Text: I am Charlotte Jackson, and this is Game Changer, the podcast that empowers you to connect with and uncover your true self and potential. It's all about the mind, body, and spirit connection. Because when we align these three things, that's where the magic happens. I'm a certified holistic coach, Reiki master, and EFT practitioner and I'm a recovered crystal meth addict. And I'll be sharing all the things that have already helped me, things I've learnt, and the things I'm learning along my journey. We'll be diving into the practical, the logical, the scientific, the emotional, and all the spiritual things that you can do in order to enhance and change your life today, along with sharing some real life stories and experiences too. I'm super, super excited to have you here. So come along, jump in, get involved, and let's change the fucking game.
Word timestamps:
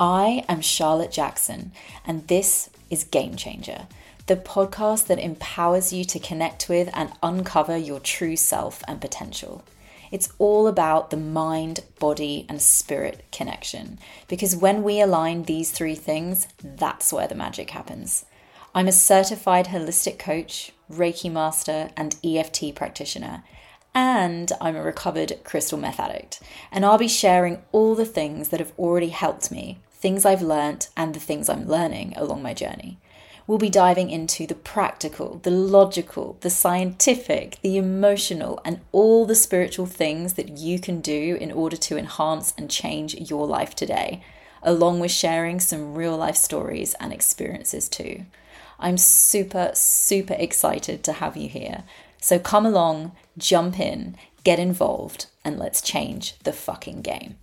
I 0.00 0.46
am 0.48 0.62
Charlotte 0.62 1.12
Jackson, 1.12 1.72
and 2.06 2.26
this 2.26 2.70
is 2.88 3.04
Game 3.04 3.36
Changer, 3.36 3.86
the 4.28 4.36
podcast 4.36 5.08
that 5.08 5.18
empowers 5.18 5.92
you 5.92 6.06
to 6.06 6.18
connect 6.18 6.70
with 6.70 6.88
and 6.94 7.12
uncover 7.22 7.76
your 7.76 8.00
true 8.00 8.36
self 8.36 8.82
and 8.88 8.98
potential. 8.98 9.62
It's 10.10 10.32
all 10.38 10.68
about 10.68 11.10
the 11.10 11.18
mind, 11.18 11.80
body, 11.98 12.46
and 12.48 12.62
spirit 12.62 13.26
connection. 13.30 13.98
Because 14.26 14.56
when 14.56 14.82
we 14.82 15.02
align 15.02 15.42
these 15.42 15.70
three 15.70 15.96
things, 15.96 16.48
that's 16.64 17.12
where 17.12 17.28
the 17.28 17.34
magic 17.34 17.68
happens. 17.68 18.24
I'm 18.74 18.88
a 18.88 18.92
certified 18.92 19.66
holistic 19.66 20.18
coach, 20.18 20.72
Reiki 20.90 21.30
master, 21.30 21.90
and 21.94 22.16
EFT 22.24 22.74
practitioner 22.74 23.44
and 23.94 24.52
I'm 24.60 24.76
a 24.76 24.82
recovered 24.82 25.38
crystal 25.44 25.78
meth 25.78 26.00
addict. 26.00 26.40
And 26.70 26.84
I'll 26.84 26.98
be 26.98 27.08
sharing 27.08 27.62
all 27.72 27.94
the 27.94 28.04
things 28.04 28.48
that 28.48 28.60
have 28.60 28.72
already 28.78 29.08
helped 29.08 29.50
me, 29.50 29.78
things 29.92 30.24
I've 30.24 30.42
learnt, 30.42 30.88
and 30.96 31.14
the 31.14 31.20
things 31.20 31.48
I'm 31.48 31.66
learning 31.66 32.14
along 32.16 32.42
my 32.42 32.54
journey. 32.54 32.98
We'll 33.46 33.58
be 33.58 33.68
diving 33.68 34.10
into 34.10 34.46
the 34.46 34.54
practical, 34.54 35.40
the 35.42 35.50
logical, 35.50 36.36
the 36.40 36.50
scientific, 36.50 37.58
the 37.62 37.78
emotional, 37.78 38.60
and 38.64 38.80
all 38.92 39.26
the 39.26 39.34
spiritual 39.34 39.86
things 39.86 40.34
that 40.34 40.58
you 40.58 40.78
can 40.78 41.00
do 41.00 41.36
in 41.40 41.50
order 41.50 41.76
to 41.76 41.98
enhance 41.98 42.54
and 42.56 42.70
change 42.70 43.14
your 43.14 43.48
life 43.48 43.74
today, 43.74 44.22
along 44.62 45.00
with 45.00 45.10
sharing 45.10 45.58
some 45.58 45.96
real 45.96 46.16
life 46.16 46.36
stories 46.36 46.94
and 47.00 47.12
experiences 47.12 47.88
too. 47.88 48.24
I'm 48.78 48.96
super, 48.96 49.72
super 49.74 50.34
excited 50.34 51.02
to 51.04 51.14
have 51.14 51.36
you 51.36 51.48
here. 51.48 51.82
So 52.20 52.38
come 52.38 52.66
along, 52.66 53.12
jump 53.38 53.78
in, 53.80 54.16
get 54.44 54.58
involved, 54.58 55.26
and 55.44 55.58
let's 55.58 55.80
change 55.80 56.38
the 56.40 56.52
fucking 56.52 57.02
game. 57.02 57.36